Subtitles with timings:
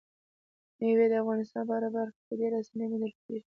[0.79, 3.43] مېوې د افغانستان په هره برخه کې په ډېرې اسانۍ موندل کېږي.